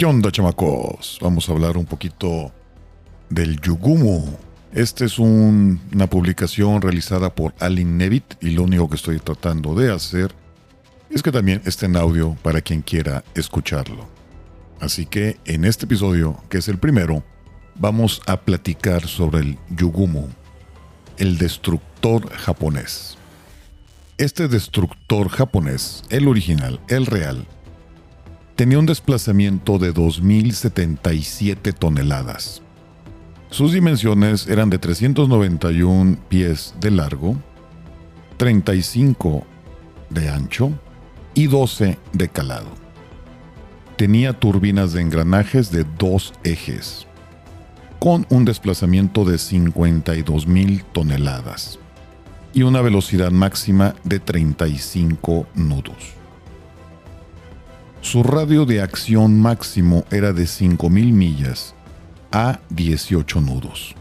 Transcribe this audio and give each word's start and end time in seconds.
¿Qué 0.00 0.06
onda, 0.06 0.32
chamacos? 0.32 1.18
Vamos 1.20 1.46
a 1.46 1.52
hablar 1.52 1.76
un 1.76 1.84
poquito 1.84 2.50
del 3.28 3.60
Yugumo. 3.60 4.34
Esta 4.72 5.04
es 5.04 5.18
una 5.18 6.06
publicación 6.08 6.80
realizada 6.80 7.34
por 7.34 7.52
Alin 7.58 7.98
Nevit 7.98 8.24
y 8.40 8.52
lo 8.52 8.62
único 8.62 8.88
que 8.88 8.96
estoy 8.96 9.18
tratando 9.18 9.74
de 9.74 9.92
hacer 9.92 10.32
es 11.10 11.22
que 11.22 11.30
también 11.30 11.60
esté 11.66 11.84
en 11.84 11.98
audio 11.98 12.34
para 12.42 12.62
quien 12.62 12.80
quiera 12.80 13.22
escucharlo. 13.34 14.08
Así 14.80 15.04
que 15.04 15.36
en 15.44 15.66
este 15.66 15.84
episodio, 15.84 16.38
que 16.48 16.56
es 16.56 16.68
el 16.68 16.78
primero, 16.78 17.22
vamos 17.74 18.22
a 18.26 18.38
platicar 18.38 19.06
sobre 19.06 19.40
el 19.40 19.58
Yugumo, 19.68 20.30
el 21.18 21.36
destructor 21.36 22.26
japonés. 22.38 23.18
Este 24.16 24.48
destructor 24.48 25.28
japonés, 25.28 26.04
el 26.08 26.26
original, 26.26 26.80
el 26.88 27.04
real, 27.04 27.46
tenía 28.60 28.78
un 28.78 28.84
desplazamiento 28.84 29.78
de 29.78 29.94
2.077 29.94 31.72
toneladas. 31.72 32.60
Sus 33.48 33.72
dimensiones 33.72 34.46
eran 34.48 34.68
de 34.68 34.78
391 34.78 36.18
pies 36.28 36.74
de 36.78 36.90
largo, 36.90 37.38
35 38.36 39.46
de 40.10 40.28
ancho 40.28 40.78
y 41.32 41.46
12 41.46 41.98
de 42.12 42.28
calado. 42.28 42.68
Tenía 43.96 44.34
turbinas 44.34 44.92
de 44.92 45.00
engranajes 45.00 45.72
de 45.72 45.86
dos 45.98 46.34
ejes, 46.44 47.06
con 47.98 48.26
un 48.28 48.44
desplazamiento 48.44 49.24
de 49.24 49.36
52.000 49.36 50.84
toneladas 50.92 51.78
y 52.52 52.64
una 52.64 52.82
velocidad 52.82 53.30
máxima 53.30 53.94
de 54.04 54.20
35 54.20 55.46
nudos. 55.54 56.19
Su 58.10 58.24
radio 58.24 58.66
de 58.66 58.82
acción 58.82 59.40
máximo 59.40 60.04
era 60.10 60.32
de 60.32 60.42
5.000 60.42 61.12
millas 61.12 61.76
a 62.32 62.58
18 62.70 63.40
nudos. 63.40 63.94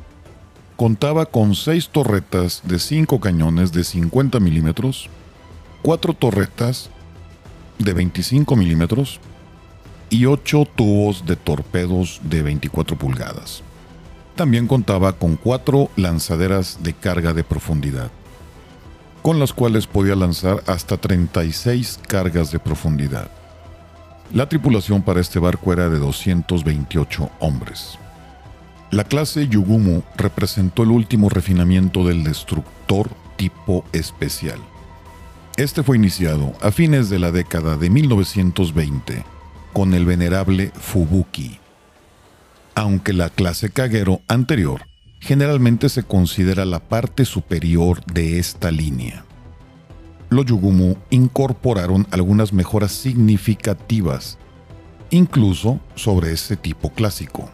Contaba 0.77 1.27
con 1.27 1.53
6 1.53 1.89
torretas 1.89 2.63
de 2.63 2.79
5 2.79 3.19
cañones 3.19 3.71
de 3.71 3.83
50 3.83 4.39
milímetros, 4.39 5.11
4 5.83 6.15
torretas 6.15 6.89
de 7.77 7.93
25 7.93 8.55
milímetros 8.55 9.19
y 10.09 10.25
8 10.25 10.67
tubos 10.75 11.27
de 11.27 11.35
torpedos 11.35 12.19
de 12.23 12.41
24 12.41 12.97
pulgadas. 12.97 13.61
También 14.35 14.65
contaba 14.65 15.13
con 15.13 15.35
4 15.35 15.91
lanzaderas 15.97 16.79
de 16.81 16.93
carga 16.93 17.33
de 17.33 17.43
profundidad, 17.43 18.09
con 19.21 19.37
las 19.37 19.53
cuales 19.53 19.85
podía 19.85 20.15
lanzar 20.15 20.63
hasta 20.65 20.97
36 20.97 21.99
cargas 22.07 22.51
de 22.51 22.57
profundidad. 22.57 23.29
La 24.31 24.47
tripulación 24.47 25.01
para 25.01 25.21
este 25.21 25.39
barco 25.39 25.73
era 25.73 25.89
de 25.89 25.97
228 25.97 27.31
hombres. 27.39 27.97
La 28.91 29.03
clase 29.03 29.47
Yugumu 29.47 30.03
representó 30.17 30.83
el 30.83 30.91
último 30.91 31.29
refinamiento 31.29 32.05
del 32.05 32.23
destructor 32.23 33.09
tipo 33.37 33.83
especial. 33.91 34.59
Este 35.57 35.81
fue 35.81 35.97
iniciado 35.97 36.53
a 36.61 36.71
fines 36.71 37.09
de 37.09 37.17
la 37.17 37.31
década 37.31 37.75
de 37.75 37.89
1920 37.89 39.25
con 39.73 39.95
el 39.95 40.05
venerable 40.05 40.71
Fubuki. 40.75 41.57
Aunque 42.75 43.13
la 43.13 43.31
clase 43.31 43.71
Kagero 43.71 44.21
anterior 44.27 44.85
generalmente 45.19 45.89
se 45.89 46.03
considera 46.03 46.65
la 46.65 46.79
parte 46.79 47.25
superior 47.25 48.05
de 48.05 48.37
esta 48.37 48.69
línea 48.69 49.25
los 50.29 50.45
Yugumu 50.45 50.95
incorporaron 51.09 52.07
algunas 52.11 52.53
mejoras 52.53 52.91
significativas, 52.91 54.37
incluso 55.09 55.79
sobre 55.95 56.31
ese 56.31 56.55
tipo 56.55 56.91
clásico. 56.91 57.49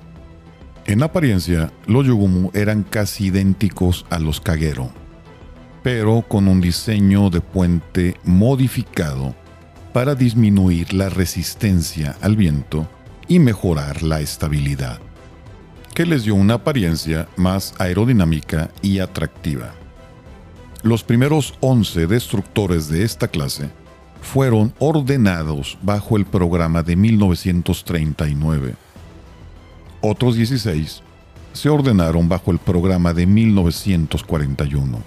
En 0.85 1.01
apariencia, 1.01 1.71
los 1.87 2.05
Yugumu 2.05 2.51
eran 2.53 2.83
casi 2.83 3.27
idénticos 3.27 4.05
a 4.09 4.19
los 4.19 4.39
Kagero, 4.41 4.91
pero 5.81 6.21
con 6.27 6.47
un 6.47 6.61
diseño 6.61 7.29
de 7.29 7.41
puente 7.41 8.17
modificado 8.23 9.33
para 9.93 10.13
disminuir 10.13 10.93
la 10.93 11.09
resistencia 11.09 12.17
al 12.21 12.35
viento 12.35 12.87
y 13.27 13.39
mejorar 13.39 14.03
la 14.03 14.19
estabilidad, 14.19 14.99
que 15.93 16.05
les 16.05 16.25
dio 16.25 16.35
una 16.35 16.55
apariencia 16.55 17.27
más 17.37 17.73
aerodinámica 17.79 18.69
y 18.81 18.99
atractiva. 18.99 19.73
Los 20.83 21.03
primeros 21.03 21.55
11 21.61 22.07
destructores 22.07 22.89
de 22.89 23.03
esta 23.03 23.27
clase 23.27 23.69
fueron 24.21 24.73
ordenados 24.79 25.77
bajo 25.81 26.17
el 26.17 26.25
programa 26.25 26.83
de 26.83 26.95
1939. 26.95 28.75
Otros 30.01 30.35
16 30.35 31.01
se 31.53 31.69
ordenaron 31.69 32.27
bajo 32.27 32.51
el 32.51 32.59
programa 32.59 33.13
de 33.13 33.25
1941. 33.25 34.99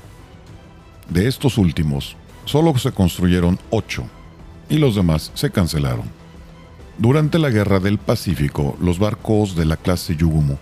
De 1.10 1.28
estos 1.28 1.58
últimos, 1.58 2.16
solo 2.44 2.76
se 2.78 2.92
construyeron 2.92 3.58
8 3.70 4.04
y 4.68 4.78
los 4.78 4.94
demás 4.96 5.30
se 5.34 5.50
cancelaron. 5.50 6.06
Durante 6.98 7.38
la 7.38 7.50
Guerra 7.50 7.78
del 7.78 7.98
Pacífico, 7.98 8.76
los 8.80 8.98
barcos 8.98 9.54
de 9.54 9.64
la 9.64 9.76
clase 9.76 10.16
Yugumo 10.16 10.58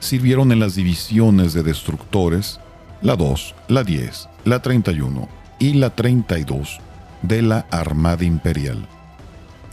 sirvieron 0.00 0.52
en 0.52 0.60
las 0.60 0.74
divisiones 0.74 1.54
de 1.54 1.62
destructores 1.62 2.60
la 3.00 3.16
2, 3.16 3.54
la 3.68 3.84
10, 3.84 4.28
la 4.44 4.60
31 4.60 5.28
y 5.58 5.74
la 5.74 5.90
32 5.90 6.80
de 7.22 7.42
la 7.42 7.66
Armada 7.70 8.24
Imperial. 8.24 8.86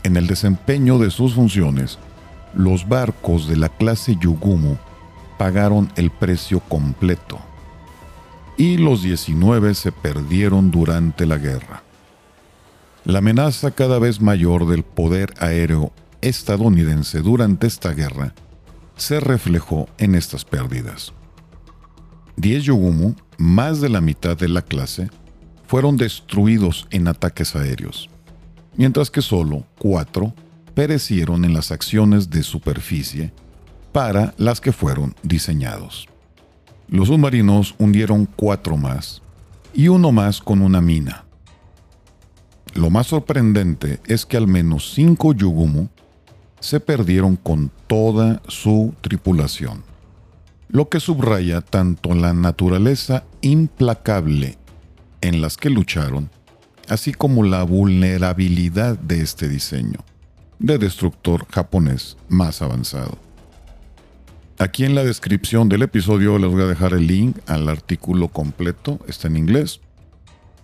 En 0.02 0.16
el 0.16 0.26
desempeño 0.26 0.98
de 0.98 1.10
sus 1.10 1.34
funciones, 1.34 1.98
los 2.54 2.88
barcos 2.88 3.48
de 3.48 3.56
la 3.56 3.68
clase 3.68 4.16
Yugumo 4.20 4.78
pagaron 5.38 5.90
el 5.96 6.10
precio 6.10 6.60
completo 6.60 7.38
y 8.56 8.78
los 8.78 9.02
19 9.02 9.74
se 9.74 9.92
perdieron 9.92 10.70
durante 10.70 11.26
la 11.26 11.38
guerra. 11.38 11.82
La 13.04 13.18
amenaza 13.18 13.72
cada 13.72 13.98
vez 13.98 14.20
mayor 14.20 14.66
del 14.66 14.82
poder 14.82 15.34
aéreo 15.38 15.92
estadounidense 16.22 17.20
durante 17.20 17.66
esta 17.66 17.92
guerra 17.92 18.34
se 18.96 19.20
reflejó 19.20 19.88
en 19.98 20.14
estas 20.14 20.44
pérdidas. 20.44 21.12
10 22.36 22.64
Yogumu, 22.64 23.14
más 23.38 23.80
de 23.80 23.88
la 23.88 24.02
mitad 24.02 24.36
de 24.36 24.48
la 24.48 24.60
clase, 24.60 25.08
fueron 25.66 25.96
destruidos 25.96 26.86
en 26.90 27.08
ataques 27.08 27.56
aéreos, 27.56 28.10
mientras 28.76 29.10
que 29.10 29.22
solo 29.22 29.64
4 29.78 30.34
perecieron 30.74 31.46
en 31.46 31.54
las 31.54 31.72
acciones 31.72 32.28
de 32.28 32.42
superficie 32.42 33.32
para 33.90 34.34
las 34.36 34.60
que 34.60 34.72
fueron 34.72 35.14
diseñados. 35.22 36.08
Los 36.88 37.08
submarinos 37.08 37.74
hundieron 37.78 38.26
4 38.26 38.76
más 38.76 39.22
y 39.72 39.88
uno 39.88 40.12
más 40.12 40.40
con 40.40 40.60
una 40.60 40.82
mina. 40.82 41.24
Lo 42.74 42.90
más 42.90 43.06
sorprendente 43.06 43.98
es 44.06 44.26
que 44.26 44.36
al 44.36 44.46
menos 44.46 44.92
5 44.92 45.32
Yugumu 45.32 45.88
se 46.60 46.80
perdieron 46.80 47.36
con 47.36 47.70
toda 47.86 48.42
su 48.46 48.94
tripulación 49.00 49.95
lo 50.68 50.88
que 50.88 51.00
subraya 51.00 51.60
tanto 51.60 52.14
la 52.14 52.32
naturaleza 52.32 53.24
implacable 53.40 54.58
en 55.20 55.40
las 55.40 55.56
que 55.56 55.70
lucharon, 55.70 56.30
así 56.88 57.12
como 57.12 57.42
la 57.42 57.62
vulnerabilidad 57.62 58.98
de 58.98 59.22
este 59.22 59.48
diseño 59.48 60.00
de 60.58 60.78
destructor 60.78 61.46
japonés 61.50 62.16
más 62.28 62.62
avanzado. 62.62 63.18
Aquí 64.58 64.84
en 64.84 64.94
la 64.94 65.04
descripción 65.04 65.68
del 65.68 65.82
episodio 65.82 66.38
les 66.38 66.50
voy 66.50 66.62
a 66.62 66.66
dejar 66.66 66.94
el 66.94 67.06
link 67.06 67.36
al 67.46 67.68
artículo 67.68 68.28
completo, 68.28 68.98
está 69.06 69.28
en 69.28 69.36
inglés, 69.36 69.80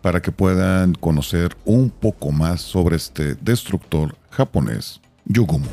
para 0.01 0.23
que 0.23 0.33
puedan 0.33 0.95
conocer 0.95 1.57
un 1.65 1.91
poco 1.91 2.33
más 2.33 2.63
sobre 2.63 2.97
este 2.97 3.35
destructor 3.35 4.17
japonés, 4.31 5.01
Yugumo. 5.27 5.69